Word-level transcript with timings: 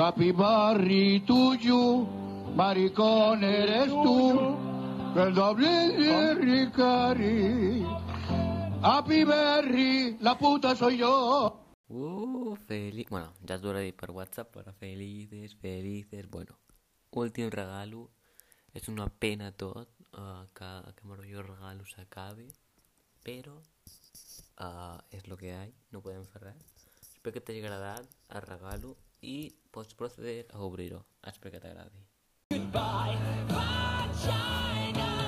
Happy 0.00 0.32
Barry 0.32 1.20
tuyo, 1.26 2.06
maricón 2.56 3.44
eres 3.44 3.88
tú, 3.88 4.56
el 5.14 5.34
doble 5.34 5.68
de 5.68 6.34
Ricari. 6.36 7.84
Happy 8.80 9.24
la 10.20 10.38
puta 10.38 10.74
soy 10.74 10.96
yo. 10.96 11.66
Uh, 11.88 12.56
feliz... 12.66 13.08
Bueno, 13.10 13.34
ja 13.46 13.56
us 13.56 13.62
ho 13.62 13.68
hauré 13.68 13.82
dit 13.82 13.94
per 13.94 14.10
WhatsApp, 14.10 14.48
però 14.56 14.72
felices, 14.72 15.54
felices... 15.60 16.30
Bueno, 16.30 16.56
últim 17.10 17.50
regalo. 17.50 18.08
És 18.72 18.88
una 18.88 19.08
pena 19.10 19.52
tot 19.52 19.90
uh, 20.16 20.48
que, 20.54 20.70
que 20.96 21.04
meu 21.04 21.20
regalo 21.20 21.84
s'acabi, 21.84 22.48
però 23.22 23.52
uh, 23.52 24.96
és 25.10 25.28
el 25.28 25.36
que 25.36 25.50
hi 25.50 25.56
ha, 25.58 25.64
no 25.92 26.00
podem 26.00 26.24
fer. 26.24 26.54
Espero 27.02 27.34
que 27.34 27.44
t'hagi 27.44 27.60
agradat 27.60 28.08
el 28.30 28.46
regalo 28.48 28.96
i 29.20 29.59
pots 29.70 29.94
proceder 29.94 30.46
a 30.52 30.62
obrir-ho. 30.66 31.04
Espero 31.26 31.52
que 31.54 31.60
t'agradi. 31.60 32.06
Goodbye, 32.50 32.70
bye, 32.70 33.09